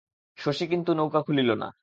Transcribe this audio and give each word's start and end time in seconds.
শশী 0.37 0.65
কিন্তু 0.67 0.91
নৌকা 0.93 1.19
খুলিল 1.21 1.49
না। 1.53 1.71